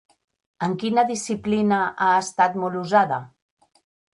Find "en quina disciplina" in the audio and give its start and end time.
0.67-1.81